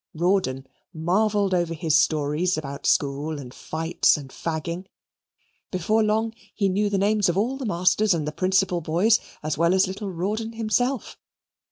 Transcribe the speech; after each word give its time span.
Rawdon 0.15 0.65
marvelled 0.95 1.53
over 1.53 1.75
his 1.75 1.93
stories 1.95 2.57
about 2.57 2.87
school, 2.87 3.37
and 3.37 3.53
fights, 3.53 4.17
and 4.17 4.31
fagging. 4.31 4.87
Before 5.69 6.01
long, 6.01 6.33
he 6.55 6.69
knew 6.69 6.89
the 6.89 6.97
names 6.97 7.29
of 7.29 7.37
all 7.37 7.55
the 7.55 7.67
masters 7.67 8.15
and 8.15 8.27
the 8.27 8.31
principal 8.31 8.81
boys 8.81 9.19
as 9.43 9.59
well 9.59 9.75
as 9.75 9.85
little 9.85 10.09
Rawdon 10.11 10.53
himself. 10.53 11.19